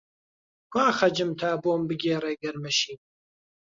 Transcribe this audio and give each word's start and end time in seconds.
کوا 0.71 0.87
«خەج»م 0.97 1.29
تا 1.39 1.49
بۆم 1.63 1.81
بگێڕێ 1.89 2.33
گەرمە 2.41 2.71
شین؟! 2.79 2.99